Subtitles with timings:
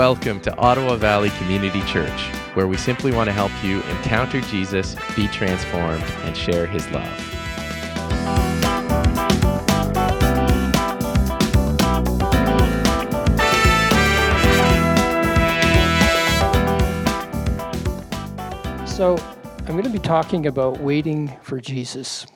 [0.00, 2.22] Welcome to Ottawa Valley Community Church,
[2.54, 7.06] where we simply want to help you encounter Jesus, be transformed, and share his love.
[18.88, 19.18] So,
[19.66, 22.26] I'm going to be talking about waiting for Jesus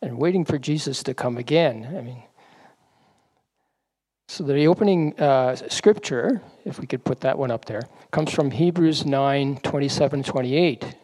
[0.00, 1.92] and waiting for Jesus to come again.
[1.98, 2.22] I mean,
[4.34, 8.50] so the opening uh, scripture, if we could put that one up there, comes from
[8.50, 10.96] Hebrews 9 27 28.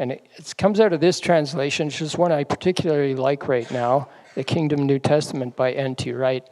[0.00, 3.70] And it, it comes out of this translation, which is one I particularly like right
[3.70, 6.12] now the Kingdom New Testament by N.T.
[6.14, 6.44] Wright.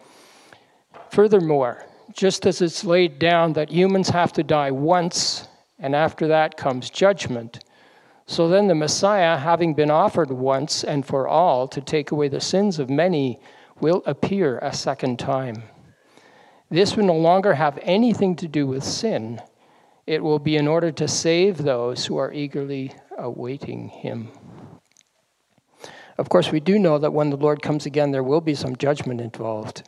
[1.11, 5.49] Furthermore, just as it's laid down that humans have to die once,
[5.81, 7.65] and after that comes judgment,
[8.27, 12.41] so then the Messiah, having been offered once and for all to take away the
[12.41, 13.41] sins of many,
[13.81, 15.65] will appear a second time.
[16.71, 19.43] This will no longer have anything to do with sin.
[20.07, 24.29] It will be in order to save those who are eagerly awaiting him.
[26.17, 28.77] Of course, we do know that when the Lord comes again, there will be some
[28.77, 29.83] judgment involved.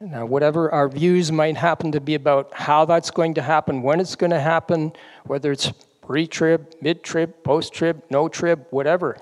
[0.00, 3.98] Now, whatever our views might happen to be about how that's going to happen, when
[3.98, 4.92] it's going to happen,
[5.24, 9.16] whether it's pre trib, mid trib, post trib, no trib, whatever,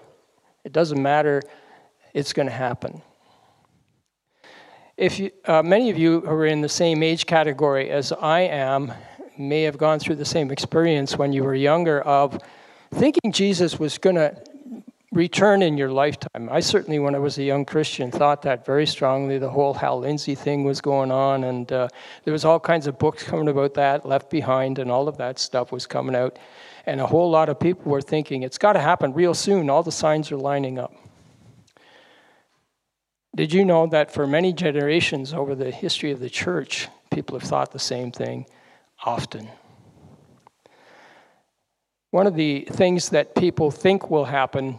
[0.65, 1.43] it doesn't matter,
[2.13, 3.03] it's going to happen.
[4.97, 8.43] If you, uh, many of you who are in the same age category as I
[8.43, 8.93] am
[9.37, 12.39] may have gone through the same experience when you were younger of
[12.93, 14.41] thinking Jesus was going to
[15.11, 16.49] return in your lifetime.
[16.49, 19.37] I certainly, when I was a young Christian, thought that very strongly.
[19.37, 21.89] The whole Hal Lindsey thing was going on, and uh,
[22.23, 25.41] there was all kinds of books coming about that, Left Behind, and all of that
[25.41, 26.39] stuff was coming out.
[26.87, 29.71] And a whole lot of people were thinking, it's got to happen real soon.
[29.71, 30.95] All the signs are lining up.
[33.35, 37.49] Did you know that for many generations over the history of the church, people have
[37.49, 38.47] thought the same thing
[39.05, 39.49] often?
[42.11, 44.79] One of the things that people think will happen,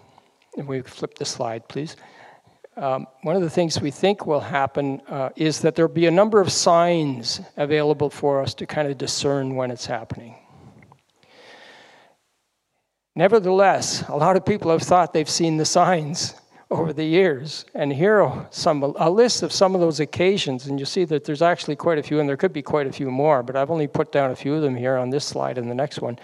[0.55, 1.97] and we flip the slide, please.
[2.77, 6.11] Um, one of the things we think will happen uh, is that there'll be a
[6.11, 10.37] number of signs available for us to kind of discern when it's happening.
[13.16, 16.35] Nevertheless, a lot of people have thought they've seen the signs
[16.75, 17.65] over the years.
[17.73, 21.23] And here are some a list of some of those occasions, and you see that
[21.23, 23.71] there's actually quite a few, and there could be quite a few more, but I've
[23.71, 26.19] only put down a few of them here on this slide and the next one.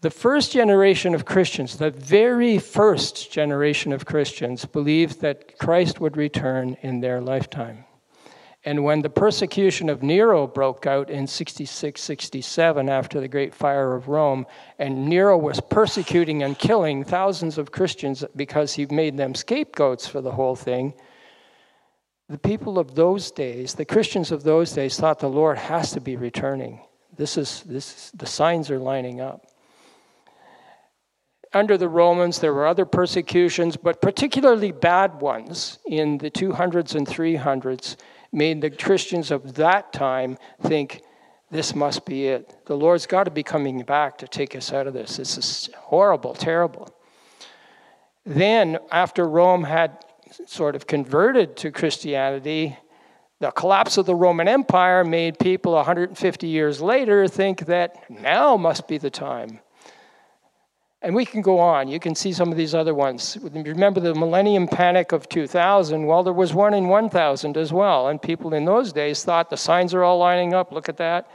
[0.00, 6.16] The first generation of Christians, the very first generation of Christians, believed that Christ would
[6.16, 7.84] return in their lifetime.
[8.64, 13.94] And when the persecution of Nero broke out in 66 67 after the Great Fire
[13.94, 14.46] of Rome,
[14.78, 20.20] and Nero was persecuting and killing thousands of Christians because he made them scapegoats for
[20.20, 20.94] the whole thing,
[22.28, 26.00] the people of those days, the Christians of those days, thought the Lord has to
[26.00, 26.80] be returning.
[27.16, 29.46] This is, this, the signs are lining up.
[31.52, 37.06] Under the Romans, there were other persecutions, but particularly bad ones in the 200s and
[37.06, 37.96] 300s
[38.32, 41.02] made the Christians of that time think
[41.50, 42.56] this must be it.
[42.64, 45.18] The Lord's got to be coming back to take us out of this.
[45.18, 46.88] This is horrible, terrible.
[48.24, 50.04] Then, after Rome had
[50.46, 52.78] sort of converted to Christianity,
[53.40, 58.88] the collapse of the Roman Empire made people 150 years later think that now must
[58.88, 59.60] be the time.
[61.02, 61.88] And we can go on.
[61.88, 63.36] You can see some of these other ones.
[63.42, 66.06] Remember the millennium panic of 2000?
[66.06, 68.08] Well, there was one in 1000 as well.
[68.08, 70.70] And people in those days thought the signs are all lining up.
[70.70, 71.28] Look at that.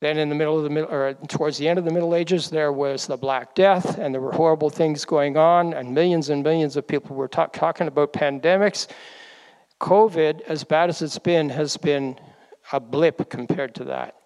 [0.00, 2.50] Then, in the middle of the middle, or towards the end of the Middle Ages,
[2.50, 6.42] there was the Black Death, and there were horrible things going on, and millions and
[6.42, 8.88] millions of people were talk, talking about pandemics.
[9.80, 12.18] COVID, as bad as it's been, has been
[12.72, 14.16] a blip compared to that.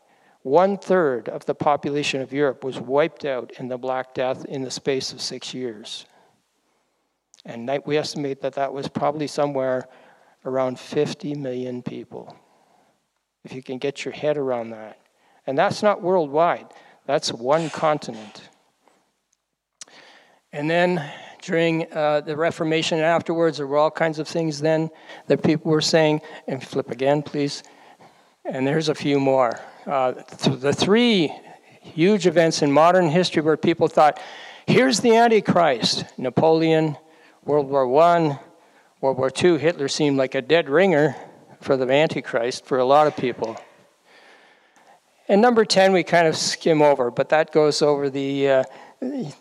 [0.48, 4.62] One third of the population of Europe was wiped out in the Black Death in
[4.62, 6.06] the space of six years.
[7.44, 9.86] And we estimate that that was probably somewhere
[10.46, 12.34] around 50 million people.
[13.44, 14.98] If you can get your head around that.
[15.46, 16.68] And that's not worldwide,
[17.04, 18.48] that's one continent.
[20.50, 21.12] And then
[21.42, 24.88] during uh, the Reformation and afterwards, there were all kinds of things then
[25.26, 26.22] that people were saying.
[26.46, 27.62] And flip again, please.
[28.46, 30.12] And there's a few more uh,
[30.44, 31.32] the three
[31.80, 34.20] huge events in modern history where people thought,
[34.66, 36.96] here's the Antichrist Napoleon,
[37.44, 38.38] World War I,
[39.00, 39.58] World War II.
[39.58, 41.16] Hitler seemed like a dead ringer
[41.62, 43.56] for the Antichrist for a lot of people.
[45.26, 48.64] And number 10, we kind of skim over, but that goes over the, uh,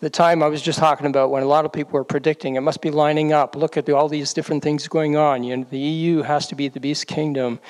[0.00, 2.62] the time I was just talking about when a lot of people were predicting it
[2.62, 3.54] must be lining up.
[3.54, 5.44] Look at the, all these different things going on.
[5.44, 7.60] You know, the EU has to be the beast kingdom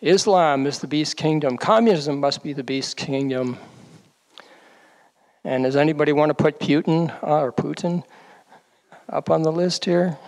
[0.00, 1.56] Islam is the beast kingdom.
[1.56, 3.58] Communism must be the beast kingdom.
[5.42, 8.04] And does anybody want to put Putin uh, or Putin
[9.08, 10.18] up on the list here?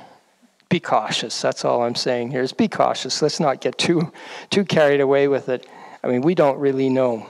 [0.69, 1.41] Be cautious.
[1.43, 3.21] That's all I'm saying here is be cautious.
[3.21, 4.13] Let's not get too
[4.51, 5.67] too carried away with it.
[6.03, 7.27] I mean, we don't really know.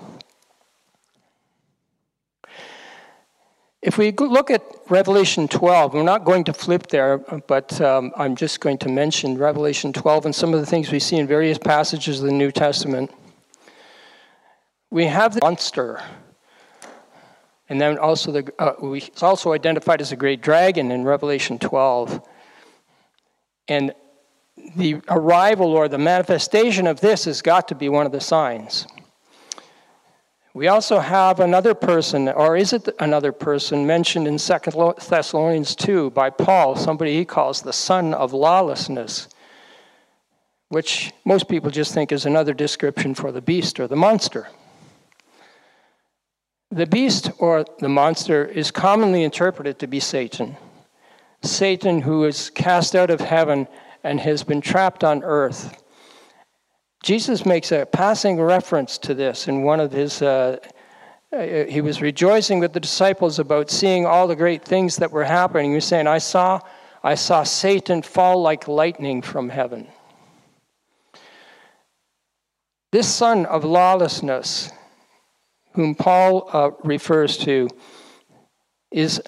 [3.81, 8.35] If we look at Revelation 12, we're not going to flip there, but um, I'm
[8.35, 11.59] just going to mention Revelation 12 and some of the things we see in various
[11.59, 13.13] passages of the New Testament.
[14.91, 16.03] We have the monster
[17.69, 22.27] and then also, the, uh, it's also identified as a great dragon in Revelation 12.
[23.69, 23.93] And
[24.77, 28.87] the arrival or the manifestation of this has got to be one of the signs.
[30.59, 36.11] We also have another person, or is it another person, mentioned in 2 Thessalonians 2
[36.11, 39.29] by Paul, somebody he calls the son of lawlessness,
[40.69, 44.49] which most people just think is another description for the beast or the monster.
[46.73, 50.57] The beast or the monster is commonly interpreted to be Satan.
[51.41, 53.69] Satan, who is cast out of heaven
[54.03, 55.81] and has been trapped on earth.
[57.03, 60.23] Jesus makes a passing reference to this in one of his.
[60.23, 60.59] Uh,
[61.31, 65.25] uh, he was rejoicing with the disciples about seeing all the great things that were
[65.25, 65.71] happening.
[65.71, 66.61] He was saying, "I saw,
[67.03, 69.87] I saw Satan fall like lightning from heaven."
[72.91, 74.73] This son of lawlessness
[75.79, 77.69] whom Paul uh, refers to,
[78.91, 79.23] is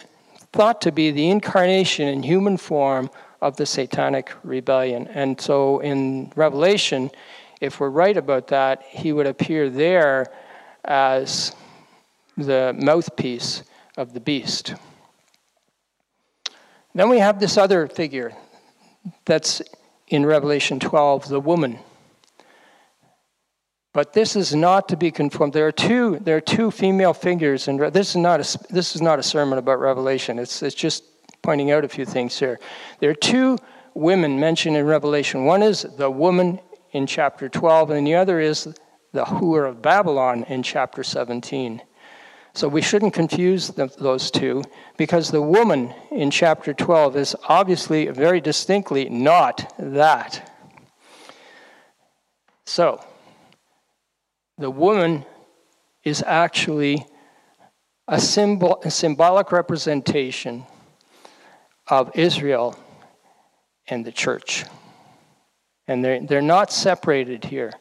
[0.52, 5.06] thought to be the incarnation in human form of the satanic rebellion.
[5.08, 7.10] And so in Revelation,
[7.60, 10.26] if we're right about that, he would appear there
[10.84, 11.54] as
[12.36, 13.62] the mouthpiece
[13.96, 14.74] of the beast.
[16.94, 18.32] Then we have this other figure
[19.24, 19.62] that's
[20.08, 21.78] in Revelation 12, the woman.
[23.92, 25.52] But this is not to be conformed.
[25.52, 29.02] There are two, there are two female figures, and this is not a, this is
[29.02, 30.38] not a sermon about Revelation.
[30.38, 31.04] It's, it's just
[31.42, 32.58] pointing out a few things here.
[33.00, 33.58] There are two
[33.94, 35.44] women mentioned in Revelation.
[35.44, 36.60] One is the woman
[36.92, 38.64] in chapter 12, and the other is
[39.12, 41.82] the whore of Babylon in chapter 17.
[42.52, 44.62] So we shouldn't confuse those two
[44.96, 50.50] because the woman in chapter 12 is obviously very distinctly not that.
[52.66, 53.04] So,
[54.58, 55.24] the woman
[56.04, 57.06] is actually
[58.06, 60.66] a, symbol, a symbolic representation
[61.86, 62.76] of Israel
[63.88, 64.64] and the church.
[65.90, 67.72] And they're, they're not separated here.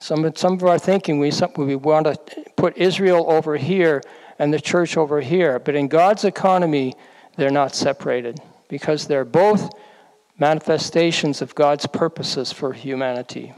[0.00, 4.02] Some, some of our thinking, we, some, we want to put Israel over here
[4.38, 5.58] and the church over here.
[5.58, 6.92] But in God's economy,
[7.38, 8.38] they're not separated
[8.68, 9.70] because they're both
[10.38, 13.54] manifestations of God's purposes for humanity.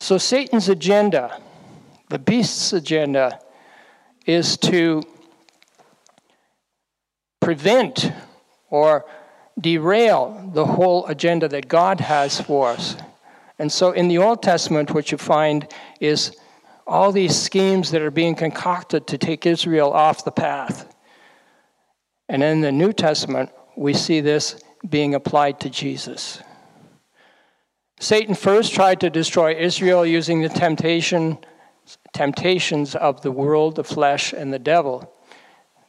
[0.00, 1.40] So Satan's agenda,
[2.10, 3.40] the beast's agenda,
[4.26, 5.02] is to
[7.40, 8.12] prevent
[8.68, 9.06] or
[9.60, 12.96] derail the whole agenda that God has for us.
[13.58, 15.68] And so in the Old Testament, what you find
[16.00, 16.36] is
[16.86, 20.94] all these schemes that are being concocted to take Israel off the path.
[22.28, 26.42] And in the New Testament, we see this being applied to Jesus.
[28.00, 31.38] Satan first tried to destroy Israel using the temptation,
[32.12, 35.14] temptations of the world, the flesh, and the devil.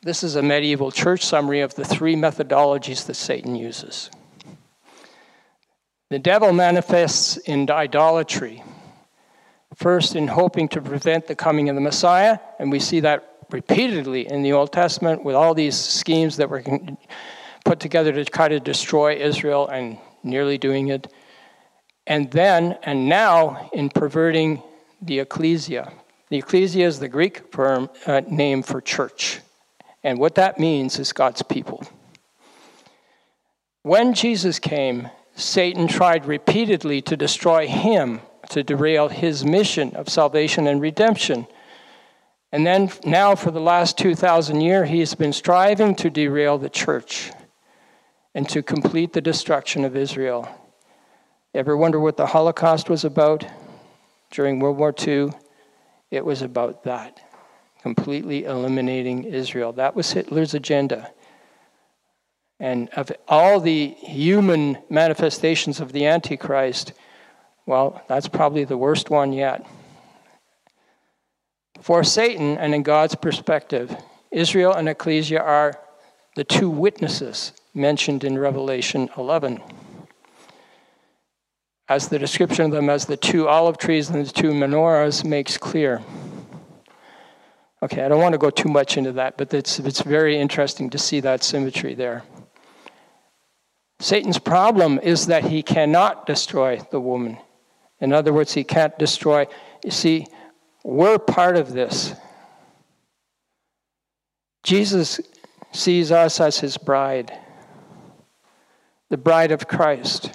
[0.04, 4.12] This is a medieval church summary of the three methodologies that Satan uses.
[6.10, 8.62] The devil manifests in idolatry,
[9.76, 14.30] first in hoping to prevent the coming of the Messiah, and we see that repeatedly
[14.30, 16.64] in the Old Testament with all these schemes that were
[17.64, 21.08] put together to try to destroy Israel and nearly doing it
[22.06, 24.62] and then and now in perverting
[25.02, 25.94] the ecclesia.
[26.30, 29.40] The ecclesia is the Greek term, uh, name for church.
[30.04, 31.86] And what that means is God's people.
[33.84, 40.68] When Jesus came, Satan tried repeatedly to destroy him, to derail his mission of salvation
[40.68, 41.48] and redemption.
[42.52, 46.70] And then, now for the last 2,000 years, he has been striving to derail the
[46.70, 47.32] church
[48.36, 50.48] and to complete the destruction of Israel.
[51.54, 53.46] Ever wonder what the Holocaust was about
[54.32, 55.30] during World War II?
[56.12, 57.20] It was about that
[57.84, 59.74] completely eliminating Israel.
[59.74, 61.12] That was Hitler's agenda.
[62.58, 66.94] And of all the human manifestations of the Antichrist,
[67.66, 69.68] well, that's probably the worst one yet.
[71.82, 73.94] For Satan, and in God's perspective,
[74.32, 75.78] Israel and Ecclesia are
[76.38, 79.62] the two witnesses mentioned in Revelation 11.
[81.90, 85.58] as the description of them as the two olive trees and the two menorahs makes
[85.58, 86.02] clear.
[87.84, 90.90] Okay, I don't want to go too much into that, but it's, it's very interesting
[90.92, 92.24] to see that symmetry there.
[94.00, 97.38] Satan's problem is that he cannot destroy the woman.
[98.00, 99.48] In other words, he can't destroy.
[99.84, 100.28] You see,
[100.86, 102.14] we're part of this.
[104.64, 105.20] Jesus
[105.74, 107.38] sees us as his bride,
[109.10, 110.32] the bride of Christ.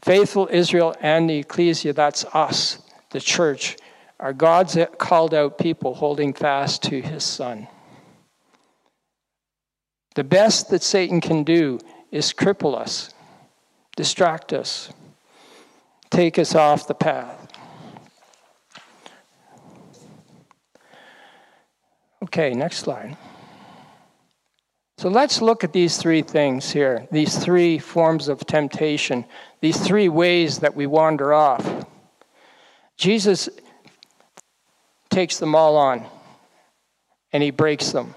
[0.00, 2.78] Faithful Israel and the ecclesia, that's us,
[3.10, 3.76] the church,
[4.20, 7.68] are God's called out people holding fast to his son.
[10.14, 11.78] The best that Satan can do
[12.10, 13.14] is cripple us,
[13.96, 14.92] distract us,
[16.10, 17.46] take us off the path.
[22.24, 23.16] Okay, next slide.
[24.98, 29.24] So let's look at these three things here, these three forms of temptation,
[29.60, 31.86] these three ways that we wander off.
[32.96, 33.48] Jesus
[35.10, 36.06] takes them all on
[37.32, 38.14] and he breaks them.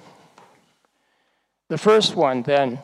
[1.70, 2.80] The first one, then,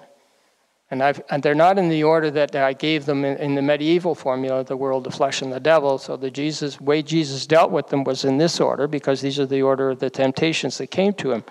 [0.90, 4.16] and, and, they're not in the order that I gave them in, in, the medieval
[4.16, 5.98] formula, the world, the flesh, and the devil.
[5.98, 9.46] So the Jesus way Jesus dealt with them was in this order because these are
[9.46, 11.44] the order of the temptations that came to him.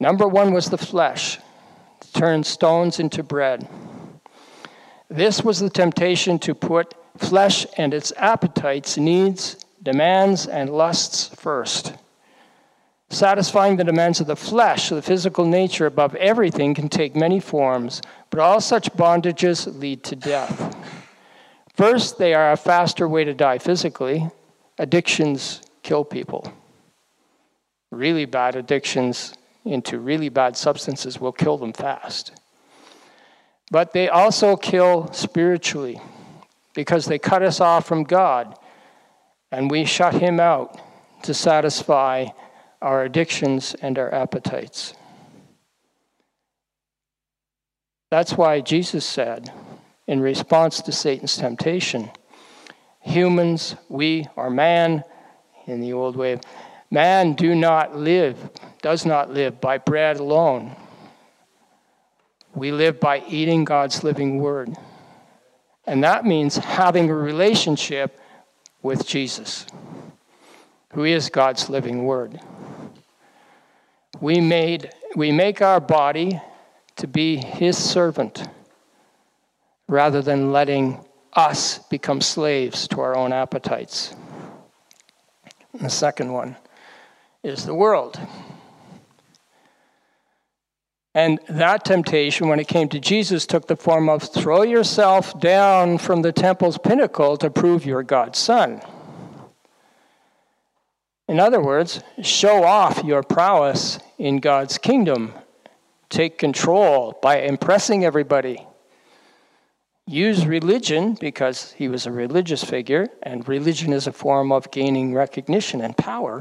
[0.00, 1.38] Number one was the flesh,
[2.12, 3.68] turn stones into bread.
[5.08, 11.94] This was the temptation to put flesh and its appetites, needs, demands, and lusts first.
[13.10, 18.00] Satisfying the demands of the flesh, the physical nature above everything, can take many forms,
[18.30, 20.74] but all such bondages lead to death.
[21.74, 24.30] First, they are a faster way to die physically.
[24.78, 26.52] Addictions kill people.
[27.90, 29.34] Really bad addictions
[29.64, 32.32] into really bad substances will kill them fast.
[33.70, 36.00] But they also kill spiritually
[36.74, 38.58] because they cut us off from God
[39.52, 40.80] and we shut Him out
[41.22, 42.26] to satisfy
[42.80, 44.94] our addictions and our appetites.
[48.10, 49.52] That's why Jesus said,
[50.06, 52.10] in response to Satan's temptation,
[53.00, 55.04] humans, we are man,
[55.66, 56.40] in the old way,
[56.90, 60.74] man do not live, does not live by bread alone.
[62.54, 64.76] We live by eating God's living word.
[65.86, 68.18] And that means having a relationship
[68.82, 69.66] with Jesus,
[70.92, 72.40] who is God's living word
[74.22, 76.40] we made we make our body
[76.96, 78.48] to be his servant
[79.88, 84.14] rather than letting us become slaves to our own appetites.
[85.72, 86.56] And the second one
[87.42, 88.18] is the world.
[91.14, 95.98] And that temptation, when it came to Jesus, took the form of throw yourself down
[95.98, 98.80] from the temple's pinnacle to prove you're God's son.
[101.28, 105.32] In other words, show off your prowess in God's kingdom.
[106.08, 108.66] Take control by impressing everybody.
[110.06, 115.14] Use religion because he was a religious figure, and religion is a form of gaining
[115.14, 116.40] recognition and power.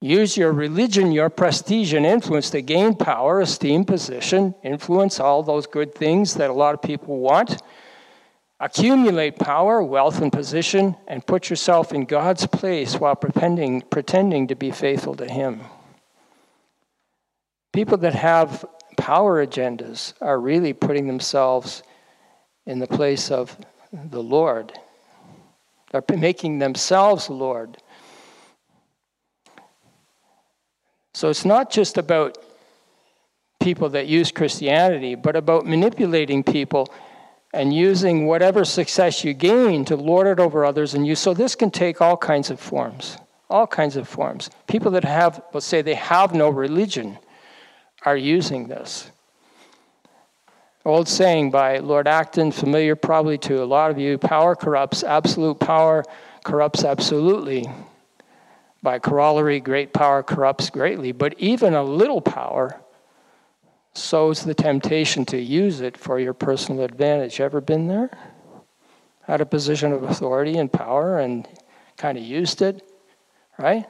[0.00, 5.66] Use your religion, your prestige, and influence to gain power, esteem, position, influence, all those
[5.66, 7.62] good things that a lot of people want
[8.60, 14.54] accumulate power, wealth, and position, and put yourself in God's place while pretending, pretending to
[14.54, 15.60] be faithful to Him.
[17.72, 18.64] People that have
[18.96, 21.82] power agendas are really putting themselves
[22.64, 23.56] in the place of
[23.92, 24.72] the Lord.
[25.92, 27.76] They're making themselves Lord.
[31.16, 32.36] So it's not just about
[33.58, 36.92] people that use Christianity, but about manipulating people
[37.54, 41.14] and using whatever success you gain to lord it over others and you.
[41.14, 43.16] So this can take all kinds of forms
[43.48, 44.50] all kinds of forms.
[44.66, 47.16] People that have let's say they have no religion
[48.04, 49.10] are using this.
[50.84, 55.60] Old saying by lord acton familiar probably to a lot of you power corrupts absolute
[55.60, 56.04] power
[56.44, 57.64] corrupts absolutely
[58.86, 62.80] by corollary great power corrupts greatly but even a little power
[63.98, 67.40] sows the temptation to use it for your personal advantage.
[67.40, 68.10] Ever been there?
[69.22, 71.48] Had a position of authority and power and
[71.96, 72.82] kind of used it,
[73.58, 73.86] right?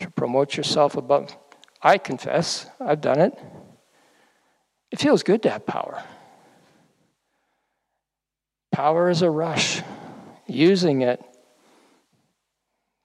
[0.00, 1.36] To promote yourself above.
[1.82, 3.38] I confess, I've done it.
[4.90, 6.02] It feels good to have power.
[8.72, 9.80] Power is a rush.
[10.46, 11.24] Using it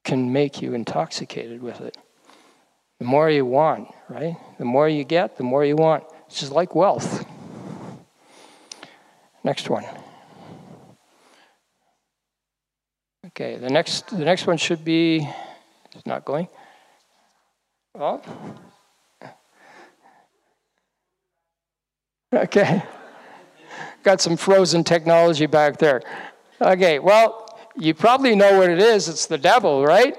[0.06, 1.98] can make you intoxicated with it.
[3.00, 4.36] The more you want, right?
[4.56, 6.04] The more you get, the more you want.
[6.28, 7.26] It's just like wealth.
[9.44, 9.84] Next one.
[13.26, 15.28] Okay, the next the next one should be
[15.92, 16.48] it's not going.
[17.94, 18.22] Well.
[22.34, 22.82] Okay.
[24.02, 26.02] Got some frozen technology back there.
[26.60, 27.45] Okay, well,
[27.78, 29.08] you probably know what it is.
[29.08, 30.16] It's the devil, right?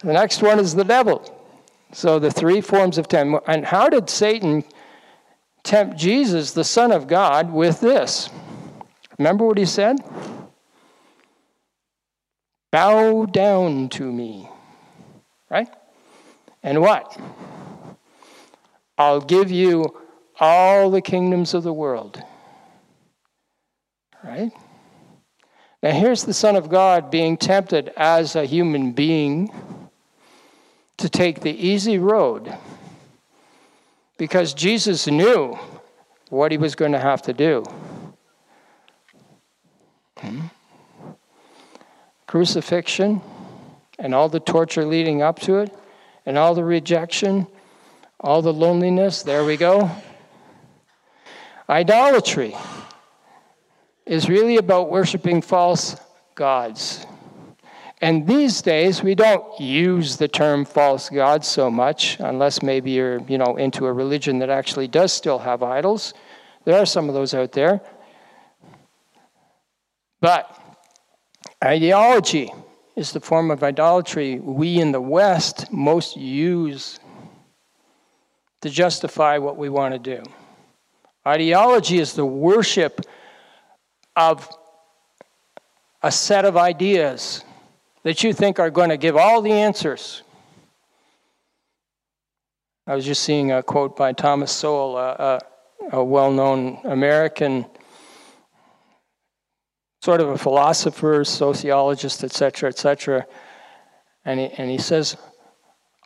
[0.00, 1.24] The next one is the devil.
[1.92, 3.44] So the three forms of tempt.
[3.48, 4.64] And how did Satan
[5.62, 8.28] tempt Jesus, the Son of God, with this?
[9.18, 9.96] Remember what he said?
[12.70, 14.48] Bow down to me.
[15.50, 15.68] Right?
[16.62, 17.18] And what?
[18.98, 19.96] I'll give you
[20.38, 22.22] all the kingdoms of the world.
[24.22, 24.52] Right?
[25.86, 29.52] Now, here's the Son of God being tempted as a human being
[30.96, 32.52] to take the easy road
[34.18, 35.56] because Jesus knew
[36.28, 37.62] what he was going to have to do.
[40.18, 40.46] Hmm?
[42.26, 43.20] Crucifixion
[43.96, 45.72] and all the torture leading up to it,
[46.26, 47.46] and all the rejection,
[48.18, 49.88] all the loneliness, there we go.
[51.70, 52.56] Idolatry
[54.06, 55.96] is really about worshiping false
[56.34, 57.04] gods.
[58.00, 63.20] And these days, we don't use the term false gods so much, unless maybe you're,
[63.22, 66.14] you know, into a religion that actually does still have idols.
[66.64, 67.80] There are some of those out there.
[70.20, 70.60] But
[71.64, 72.52] ideology
[72.96, 77.00] is the form of idolatry we in the West most use
[78.60, 80.22] to justify what we want to do.
[81.26, 83.00] Ideology is the worship
[84.16, 84.48] of
[86.02, 87.44] a set of ideas
[88.02, 90.22] that you think are going to give all the answers.
[92.86, 95.40] I was just seeing a quote by Thomas Sowell, a,
[95.90, 97.66] a, a well known American,
[100.02, 103.26] sort of a philosopher, sociologist, etc., etc.
[104.24, 105.16] And and he says,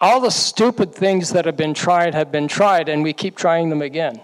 [0.00, 3.68] All the stupid things that have been tried have been tried, and we keep trying
[3.68, 4.22] them again.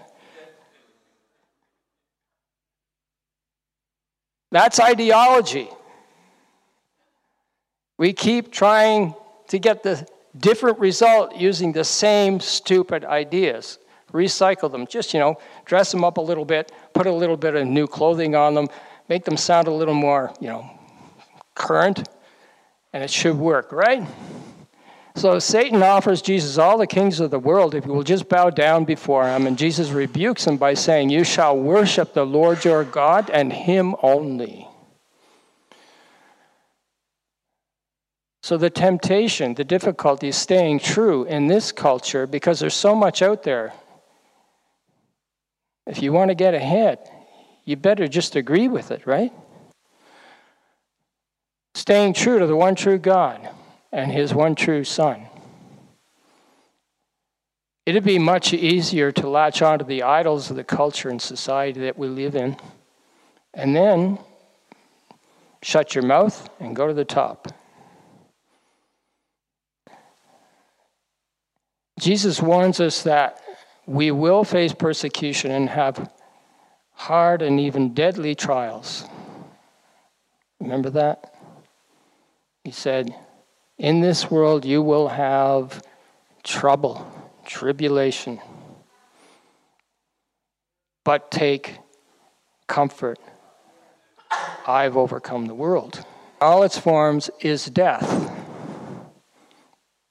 [4.51, 5.69] That's ideology.
[7.97, 9.15] We keep trying
[9.47, 10.07] to get the
[10.37, 13.79] different result using the same stupid ideas.
[14.13, 14.87] Recycle them.
[14.87, 17.87] Just, you know, dress them up a little bit, put a little bit of new
[17.87, 18.67] clothing on them,
[19.09, 20.69] make them sound a little more, you know,
[21.55, 22.07] current,
[22.93, 24.07] and it should work, right?
[25.17, 28.51] So Satan offers Jesus all the kings of the world if he will just bow
[28.51, 29.47] down before him.
[29.47, 33.95] And Jesus rebukes him by saying, You shall worship the Lord your God and him
[34.03, 34.67] only.
[38.43, 43.23] So, the temptation, the difficulty is staying true in this culture because there's so much
[43.23, 43.73] out there.
[45.87, 46.99] If you want to get ahead,
[47.65, 49.33] you better just agree with it, right?
[51.73, 53.49] Staying true to the one true God
[53.91, 55.27] and his one true Son.
[57.85, 61.97] It'd be much easier to latch onto the idols of the culture and society that
[61.97, 62.57] we live in,
[63.53, 64.19] and then
[65.61, 67.47] shut your mouth and go to the top.
[71.99, 73.41] Jesus warns us that
[73.85, 76.11] we will face persecution and have
[76.91, 79.05] hard and even deadly trials.
[80.59, 81.35] Remember that?
[82.63, 83.15] He said,
[83.77, 85.83] In this world you will have
[86.43, 87.05] trouble,
[87.45, 88.39] tribulation.
[91.03, 91.77] But take
[92.67, 93.19] comfort.
[94.67, 96.03] I've overcome the world.
[96.41, 98.31] All its forms is death.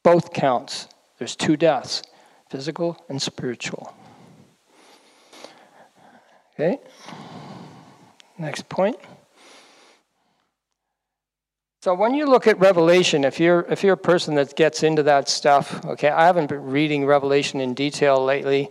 [0.03, 0.89] Both counts.
[1.19, 2.03] There's two deaths
[2.49, 3.93] physical and spiritual.
[6.55, 6.79] Okay?
[8.39, 8.97] Next point.
[11.87, 15.05] So when you look at Revelation, if you're if you're a person that gets into
[15.05, 18.71] that stuff, okay, I haven't been reading Revelation in detail lately.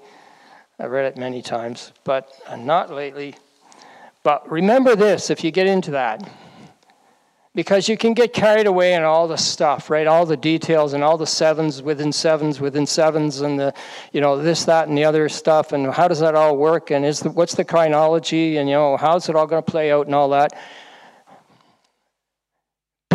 [0.78, 3.36] I've read it many times, but not lately.
[4.24, 6.30] But remember this if you get into that
[7.54, 11.02] because you can get carried away in all the stuff right all the details and
[11.02, 13.74] all the sevens within sevens within sevens and the
[14.12, 17.06] you know this that and the other stuff and how does that all work and
[17.06, 20.06] is the, what's the chronology and you know how's it all going to play out
[20.06, 20.52] and all that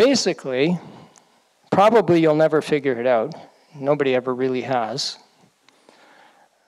[0.01, 0.79] basically
[1.69, 3.35] probably you'll never figure it out.
[3.75, 5.17] Nobody ever really has.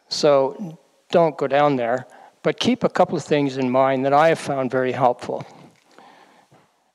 [0.07, 0.77] So
[1.09, 2.05] don't go down there.
[2.43, 5.45] But keep a couple of things in mind that i have found very helpful.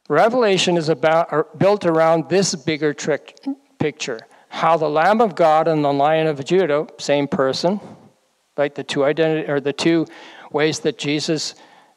[0.09, 3.39] Revelation is about, built around this bigger trick,
[3.79, 4.21] picture.
[4.49, 7.81] How the Lamb of God and the Lion of Judah, same person,
[8.57, 8.75] right?
[8.75, 10.07] The two identity or the two
[10.53, 11.55] ways that Jesus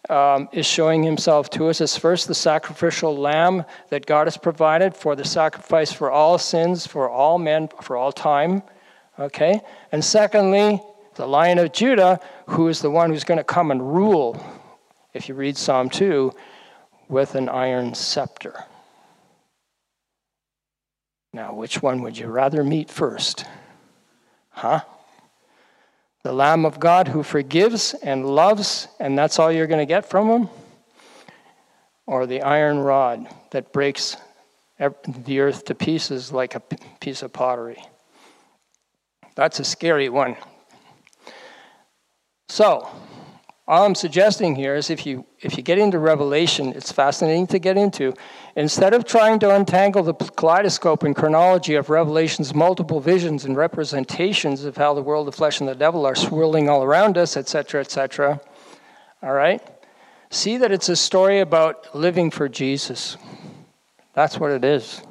[0.10, 4.96] um, is showing himself to us as first the sacrificial lamb that God has provided
[4.96, 8.64] for the sacrifice for all sins, for all men, for all time.
[9.20, 9.62] Okay?
[9.92, 10.82] And secondly,
[11.16, 14.42] the lion of Judah, who is the one who's going to come and rule,
[15.14, 16.32] if you read Psalm 2,
[17.08, 18.64] with an iron scepter.
[21.34, 23.46] Now, which one would you rather meet first?
[24.50, 24.82] Huh?
[26.24, 30.08] The Lamb of God who forgives and loves, and that's all you're going to get
[30.08, 30.50] from him?
[32.06, 34.18] Or the iron rod that breaks
[34.80, 36.62] the earth to pieces like a
[37.00, 37.84] piece of pottery?
[39.36, 40.36] That's a scary one.
[42.50, 42.88] So,
[43.72, 47.58] all I'm suggesting here is if you if you get into Revelation, it's fascinating to
[47.58, 48.14] get into.
[48.58, 54.66] Instead of trying to untangle the kaleidoscope and chronology of Revelation's multiple visions and representations
[54.66, 57.80] of how the world, the flesh, and the devil are swirling all around us, etc.,
[57.80, 58.42] etc.,
[59.24, 59.66] all right,
[60.30, 63.16] see that it's a story about living for Jesus.
[64.14, 65.02] That's what it is.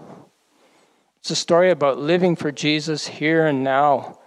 [1.20, 4.18] It's a story about living for Jesus here and now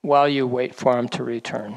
[0.00, 1.76] while you wait for him to return.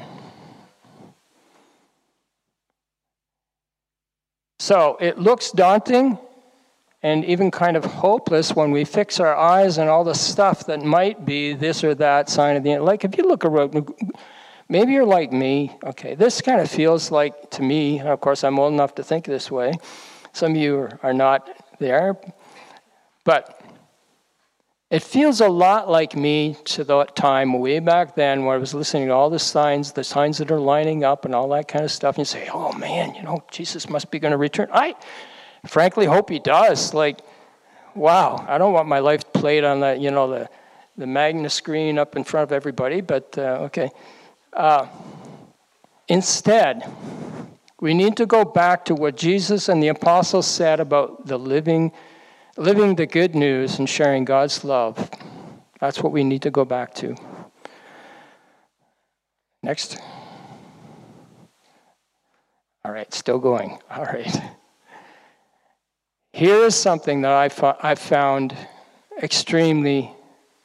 [4.60, 6.18] So it looks daunting
[7.02, 10.82] and even kind of hopeless when we fix our eyes on all the stuff that
[10.82, 12.84] might be this or that sign of the end.
[12.84, 13.90] Like if you look around,
[14.68, 15.74] maybe you're like me.
[15.82, 19.24] Okay, this kind of feels like to me, of course, I'm old enough to think
[19.24, 19.72] this way.
[20.34, 22.18] Some of you are not there.
[23.24, 23.59] But
[24.90, 28.74] it feels a lot like me to that time way back then where I was
[28.74, 31.84] listening to all the signs, the signs that are lining up and all that kind
[31.84, 32.16] of stuff.
[32.16, 34.68] And you say, oh man, you know, Jesus must be going to return.
[34.72, 34.96] I
[35.68, 36.92] frankly hope he does.
[36.92, 37.20] Like,
[37.94, 40.48] wow, I don't want my life played on the, you know, the,
[40.96, 43.90] the Magna screen up in front of everybody, but uh, okay.
[44.52, 44.88] Uh,
[46.08, 46.84] instead,
[47.80, 51.92] we need to go back to what Jesus and the apostles said about the living
[52.60, 55.10] living the good news and sharing God's love.
[55.80, 57.16] That's what we need to go back to.
[59.62, 59.98] Next.
[62.84, 63.78] All right, still going.
[63.90, 64.42] All right.
[66.34, 68.54] Here is something that I, I found
[69.22, 70.12] extremely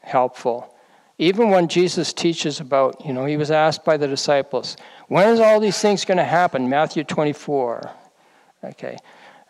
[0.02, 0.76] helpful.
[1.18, 4.76] Even when Jesus teaches about, you know, he was asked by the disciples,
[5.08, 6.70] when is all these things going to happen?
[6.70, 7.90] Matthew 24.
[8.66, 8.98] Okay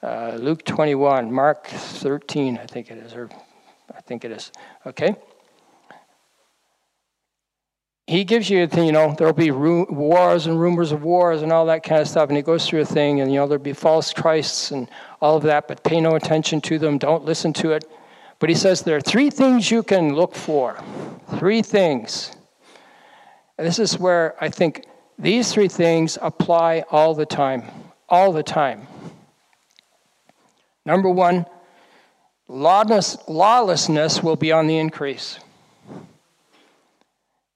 [0.06, 3.28] uh, Luke 21, Mark 13, I think it is, or
[3.96, 4.52] I think it is.
[4.86, 5.16] Okay?
[8.06, 11.52] He gives you, a thing, you know, there'll be wars and rumors of wars and
[11.52, 12.30] all that kind of stuff.
[12.30, 14.88] And he goes through a thing, and, you know, there'll be false Christs and
[15.22, 17.00] all of that, but pay no attention to them.
[17.00, 17.86] Don't listen to it.
[18.38, 20.78] But he says there are three things you can look for.
[21.40, 22.32] Three things.
[23.58, 24.86] And this is where I think
[25.18, 27.64] these three things apply all the time.
[28.08, 28.88] All the time.
[30.86, 31.46] Number one,
[32.48, 35.40] lawlessness will be on the increase.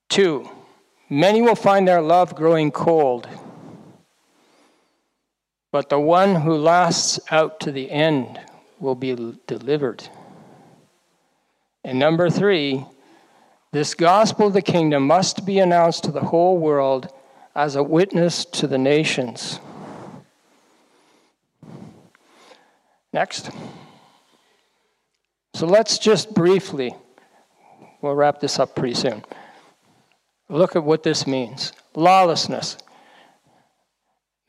[0.10, 0.50] Two,
[1.10, 3.28] many will find their love growing cold.
[5.72, 8.40] But the one who lasts out to the end
[8.80, 10.10] will be delivered.
[11.84, 12.86] And number three,
[13.72, 17.14] this gospel of the kingdom must be announced to the whole world
[17.56, 19.60] as a witness to the nations.
[23.12, 23.50] Next.
[25.54, 26.96] So let's just briefly,
[28.02, 29.24] we'll wrap this up pretty soon.
[30.48, 32.78] Look at what this means lawlessness.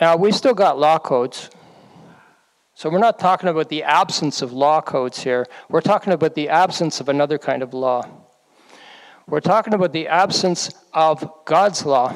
[0.01, 1.51] Now, we've still got law codes.
[2.75, 5.47] So we're not talking about the absence of law codes here.
[5.69, 8.09] We're talking about the absence of another kind of law.
[9.27, 12.15] We're talking about the absence of God's law.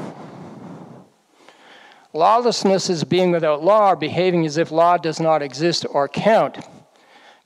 [2.14, 6.64] Lawlessness is being without law or behaving as if law does not exist or count.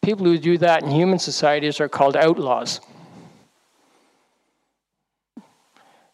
[0.03, 2.81] People who do that in human societies are called outlaws.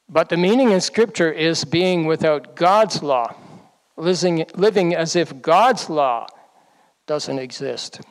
[0.08, 3.34] But the meaning in Scripture is being without God's law,
[3.96, 6.28] living, living as if God's law
[7.06, 8.02] doesn't exist.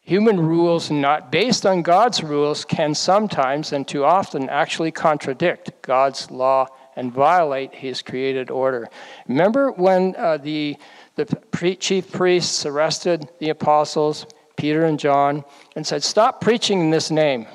[0.00, 6.28] Human rules not based on God's rules can sometimes and too often actually contradict God's
[6.32, 8.88] law and violate his created order.
[9.28, 10.76] Remember when uh, the,
[11.16, 14.26] the pre- chief priests arrested the apostles,
[14.56, 15.44] Peter and John,
[15.76, 17.46] and said, Stop preaching in this name.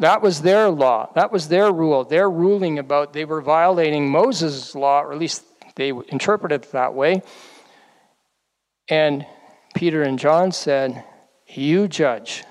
[0.00, 1.10] That was their law.
[1.14, 2.04] That was their rule.
[2.04, 5.44] Their ruling about they were violating Moses' law, or at least
[5.76, 7.22] they interpreted it that way.
[8.88, 9.26] And
[9.74, 11.04] Peter and John said,
[11.46, 12.44] You judge.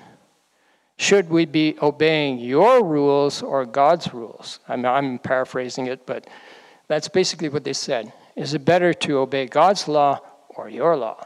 [1.00, 4.58] Should we be obeying your rules or God's rules?
[4.68, 6.28] I'm, I'm paraphrasing it, but
[6.90, 8.12] That's basically what they said.
[8.34, 11.24] Is it better to obey God's law or your law?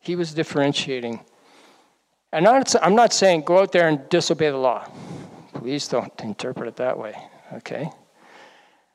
[0.00, 1.20] He was differentiating.
[2.32, 4.90] And I'm not saying go out there and disobey the law.
[5.54, 7.14] Please don't interpret it that way,
[7.52, 7.90] okay?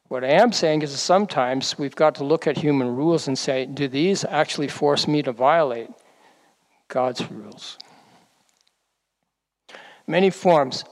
[0.09, 3.65] What I am saying is sometimes we've got to look at human rules and say,
[3.65, 5.89] do these actually force me to violate
[6.89, 7.77] God's rules?
[10.07, 10.83] Many forms.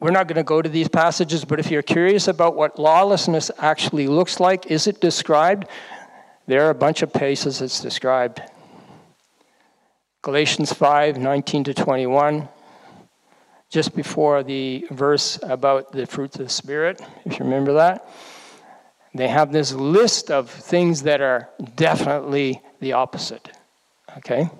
[0.00, 3.50] We're not going to go to these passages, but if you're curious about what lawlessness
[3.58, 5.66] actually looks like, is it described?
[6.46, 8.42] There are a bunch of places it's described.
[10.22, 12.48] Galatians 5 19 to 21,
[13.70, 18.08] just before the verse about the fruits of the Spirit, if you remember that.
[19.14, 23.48] They have this list of things that are definitely the opposite.
[24.18, 24.50] Okay?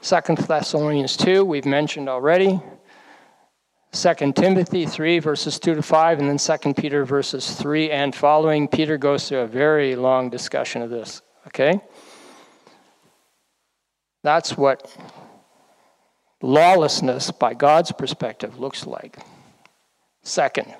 [0.00, 2.60] Second Thessalonians 2, we've mentioned already.
[3.92, 8.68] 2 Timothy 3, verses 2 to 5, and then 2 Peter, verses 3 and following.
[8.68, 11.22] Peter goes through a very long discussion of this.
[11.48, 11.80] Okay?
[14.22, 14.94] That's what
[16.42, 19.18] lawlessness, by God's perspective, looks like.
[20.22, 20.74] Second,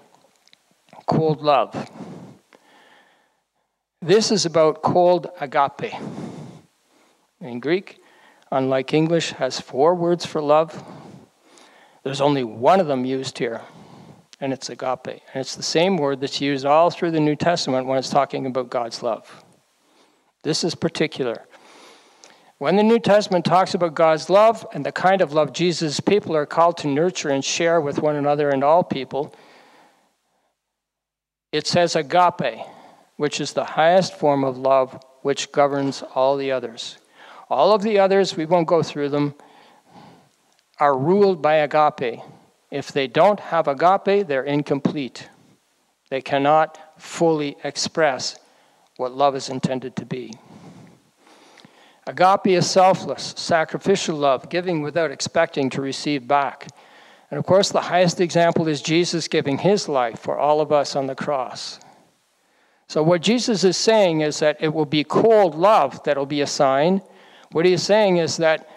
[1.06, 1.90] cold love.
[4.00, 5.92] This is about cold agape.
[7.40, 8.00] In Greek,
[8.50, 10.82] unlike English, has four words for love.
[12.04, 13.60] There's only one of them used here,
[14.40, 15.06] and it's agape.
[15.06, 18.46] And it's the same word that's used all through the New Testament when it's talking
[18.46, 19.44] about God's love.
[20.42, 21.44] This is particular.
[22.58, 26.34] When the New Testament talks about God's love and the kind of love Jesus' people
[26.34, 29.32] are called to nurture and share with one another and all people,
[31.52, 32.58] it says agape,
[33.16, 36.98] which is the highest form of love which governs all the others.
[37.50, 39.34] All of the others, we won't go through them,
[40.78, 42.20] are ruled by agape.
[42.70, 45.28] If they don't have agape, they're incomplete.
[46.10, 48.38] They cannot fully express
[48.96, 50.34] what love is intended to be.
[52.06, 56.68] Agape is selfless, sacrificial love, giving without expecting to receive back.
[57.30, 60.96] And of course, the highest example is Jesus giving his life for all of us
[60.96, 61.78] on the cross.
[62.88, 66.46] So, what Jesus is saying is that it will be cold love that'll be a
[66.46, 67.02] sign.
[67.52, 68.68] What he's saying is that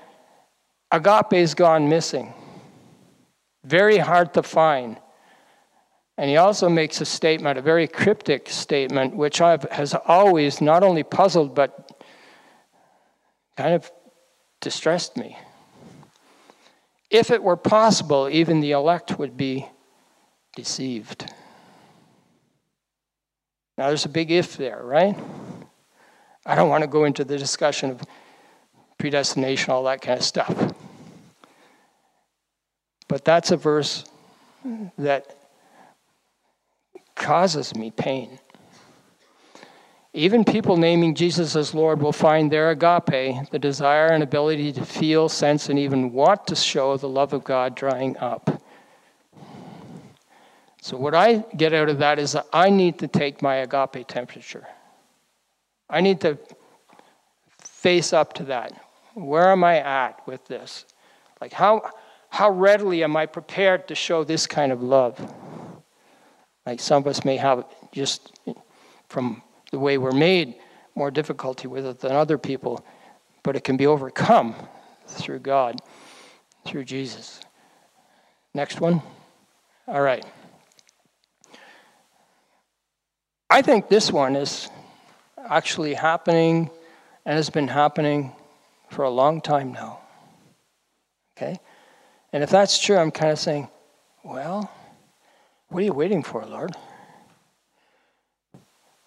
[0.91, 2.33] agape has gone missing,
[3.63, 4.97] very hard to find.
[6.17, 10.83] And he also makes a statement, a very cryptic statement, which I've, has always not
[10.83, 12.03] only puzzled but
[13.57, 13.91] kind of
[14.59, 15.37] distressed me.
[17.09, 19.67] If it were possible, even the elect would be
[20.55, 21.31] deceived.
[23.77, 25.17] Now, there's a big if there, right?
[26.45, 28.01] I don't want to go into the discussion of
[29.01, 30.73] predestination, all that kind of stuff.
[33.07, 34.05] But that's a verse
[34.99, 35.35] that
[37.15, 38.37] causes me pain.
[40.13, 44.85] Even people naming Jesus as Lord will find their agape, the desire and ability to
[44.85, 48.61] feel, sense, and even want to show the love of God drying up.
[50.81, 54.07] So, what I get out of that is that I need to take my agape
[54.07, 54.67] temperature.
[55.89, 56.37] I need to
[57.59, 58.73] face up to that.
[59.13, 60.85] Where am I at with this?
[61.39, 61.89] Like, how,
[62.29, 65.19] how readily am I prepared to show this kind of love?
[66.65, 68.39] Like, some of us may have just
[69.09, 70.55] from the way we're made,
[70.95, 72.85] more difficulty with it than other people,
[73.43, 74.55] but it can be overcome
[75.07, 75.81] through God,
[76.65, 77.41] through Jesus.
[78.53, 79.01] Next one.
[79.87, 80.25] All right.
[83.49, 84.69] I think this one is
[85.37, 86.69] actually happening
[87.25, 88.33] and has been happening
[88.91, 89.99] for a long time now.
[91.35, 91.59] Okay?
[92.33, 93.69] And if that's true, I'm kind of saying,
[94.23, 94.69] well,
[95.69, 96.75] what are you waiting for, Lord?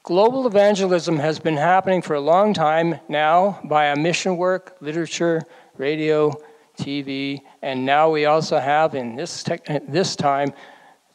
[0.02, 5.42] Global evangelism has been happening for a long time now via mission work, literature,
[5.76, 6.32] radio,
[6.78, 10.52] TV, and now we also have in this, tech, this time,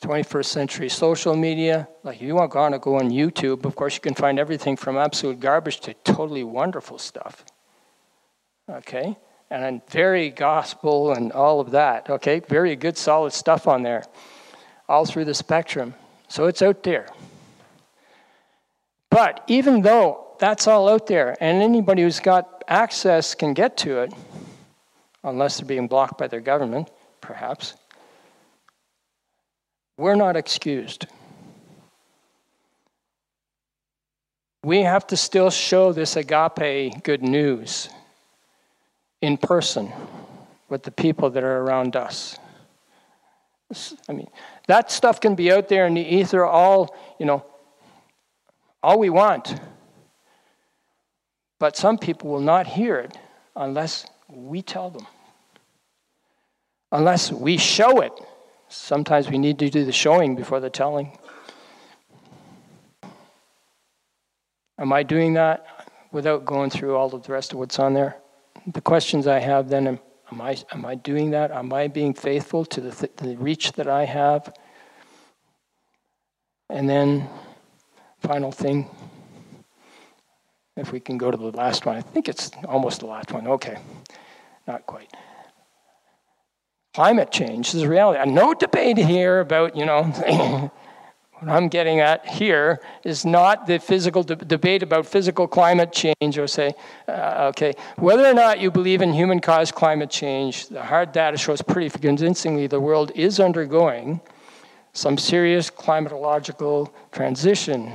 [0.01, 1.88] 21st century social media.
[2.03, 4.97] Like if you want to go on YouTube, of course you can find everything from
[4.97, 7.45] absolute garbage to totally wonderful stuff.
[8.69, 9.17] Okay?
[9.49, 12.10] And very gospel and all of that.
[12.10, 12.39] Okay?
[12.39, 14.03] Very good, solid stuff on there.
[14.88, 15.95] All through the spectrum.
[16.27, 17.08] So it's out there.
[19.10, 23.99] But even though that's all out there, and anybody who's got access can get to
[23.99, 24.13] it,
[25.23, 27.73] unless they're being blocked by their government, perhaps,
[29.97, 31.08] we're not excused.
[34.63, 37.89] We have to still show this agape good news
[39.21, 39.91] in person
[40.69, 42.38] with the people that are around us.
[44.08, 44.29] I mean,
[44.67, 47.45] that stuff can be out there in the ether all, you know,
[48.82, 49.60] all we want.
[51.60, 53.17] But some people will not hear it
[53.55, 55.05] unless we tell them,
[56.91, 58.13] unless we show it.
[58.69, 61.17] Sometimes we need to do the showing before the telling.
[64.77, 65.65] Am I doing that
[66.12, 68.15] without going through all of the rest of what's on there?
[68.73, 69.99] The questions I have then am,
[70.32, 71.51] am I, am I doing that?
[71.51, 74.53] Am I being faithful to the, th- the reach that I have?
[76.69, 77.27] And then,
[78.19, 78.88] final thing,
[80.77, 83.47] if we can go to the last one, I think it's almost the last one.
[83.47, 83.77] Okay,
[84.67, 85.12] not quite.
[86.93, 88.19] Climate change is a reality.
[88.19, 90.71] Uh, no debate here about, you know,
[91.39, 96.38] what I'm getting at here is not the physical de- debate about physical climate change,
[96.38, 96.73] or say,
[97.08, 101.38] uh, okay, whether or not you believe in human caused climate change, the hard data
[101.38, 104.19] shows pretty convincingly the world is undergoing
[104.91, 107.93] some serious climatological transition.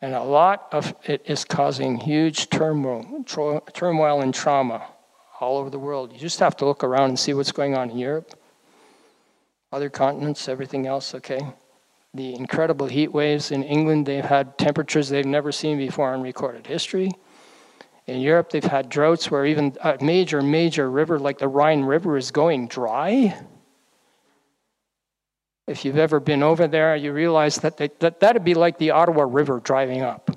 [0.00, 3.24] And a lot of it is causing huge turmoil,
[3.74, 4.86] turmoil and trauma
[5.40, 6.12] all over the world.
[6.12, 8.38] You just have to look around and see what's going on in Europe,
[9.72, 11.40] other continents, everything else, okay?
[12.14, 16.66] The incredible heat waves in England, they've had temperatures they've never seen before in recorded
[16.66, 17.10] history.
[18.06, 22.16] In Europe, they've had droughts where even a major, major river like the Rhine River
[22.16, 23.38] is going dry.
[25.66, 28.92] If you've ever been over there, you realize that they, that that'd be like the
[28.92, 30.30] Ottawa River driving up.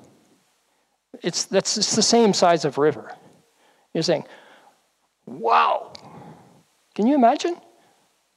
[1.22, 3.16] It's that's it's the same size of river.
[3.94, 4.26] You're saying,
[5.24, 5.92] "Wow!"
[6.94, 7.56] Can you imagine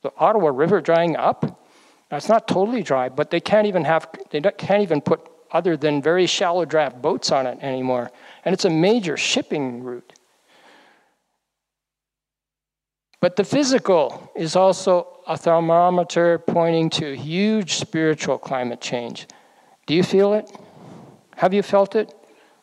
[0.02, 1.65] the Ottawa River drying up?
[2.12, 5.76] Now, it's not totally dry, but they can't even have they can't even put other
[5.76, 8.12] than very shallow draft boats on it anymore,
[8.44, 10.14] and it's a major shipping route.
[13.22, 19.28] But the physical is also a thermometer pointing to huge spiritual climate change.
[19.88, 20.52] Do you feel it?
[21.38, 22.10] Have you felt it?
[22.10, 22.16] Do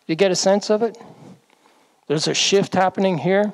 [0.07, 0.97] you get a sense of it?
[2.07, 3.53] There's a shift happening here.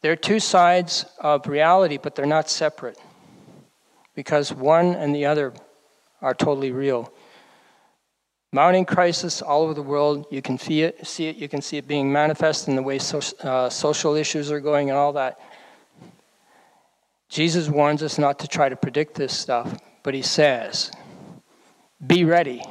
[0.00, 2.98] There are two sides of reality, but they're not separate
[4.14, 5.52] because one and the other
[6.20, 7.12] are totally real.
[8.52, 10.26] Mounting crisis all over the world.
[10.30, 11.18] You can see it.
[11.18, 14.90] You can see it being manifest in the way so, uh, social issues are going
[14.90, 15.40] and all that.
[17.30, 20.92] Jesus warns us not to try to predict this stuff, but he says,
[22.06, 22.62] be ready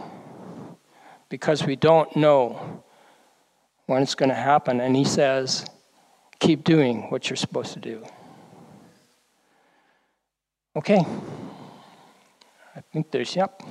[1.29, 2.83] because we don't know
[3.87, 4.79] when it's going to happen.
[4.79, 5.65] And he says,
[6.39, 8.05] keep doing what you're supposed to do.
[10.75, 11.05] Okay.
[12.75, 13.61] I think there's, yep.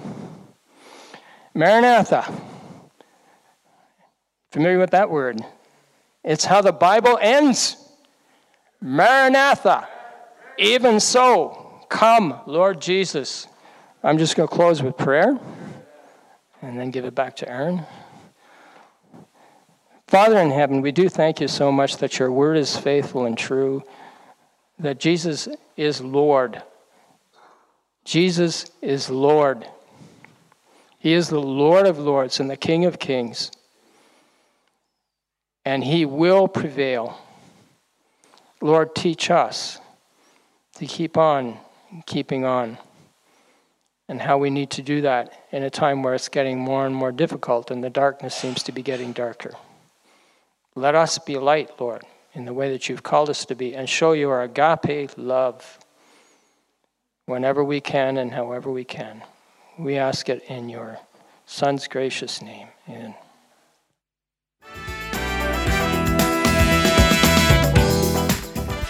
[1.54, 2.30] Maranatha.
[4.52, 5.40] Familiar with that word?
[6.22, 7.76] It's how the Bible ends.
[8.80, 9.88] Maranatha.
[10.58, 13.46] Even so, come, Lord Jesus.
[14.02, 15.38] I'm just going to close with prayer
[16.60, 17.86] and then give it back to Aaron.
[20.06, 23.38] Father in heaven, we do thank you so much that your word is faithful and
[23.38, 23.82] true,
[24.78, 26.62] that Jesus is Lord.
[28.04, 29.66] Jesus is Lord.
[30.98, 33.50] He is the Lord of lords and the King of kings.
[35.64, 37.18] And he will prevail.
[38.60, 39.78] Lord, teach us
[40.74, 41.58] to keep on
[42.06, 42.78] keeping on,
[44.08, 46.94] and how we need to do that in a time where it's getting more and
[46.94, 49.54] more difficult and the darkness seems to be getting darker.
[50.74, 53.88] Let us be light, Lord, in the way that you've called us to be, and
[53.88, 55.79] show your agape love
[57.30, 59.22] whenever we can and however we can.
[59.78, 60.98] We ask it in your
[61.46, 62.68] Son's gracious name.
[62.88, 63.14] Amen.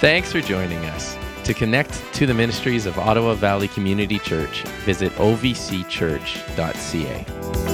[0.01, 1.17] Thanks for joining us.
[1.45, 7.70] To connect to the ministries of Ottawa Valley Community Church, visit ovcchurch.ca.